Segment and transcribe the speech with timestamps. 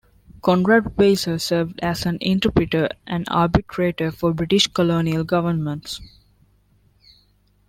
[0.41, 6.01] Conrad Weiser served as an interpreter and arbitrator for the British colonial governments.